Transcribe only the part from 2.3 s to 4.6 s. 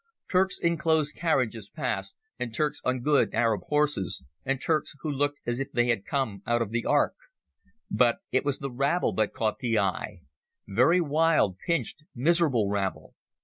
and Turks on good Arab horses, and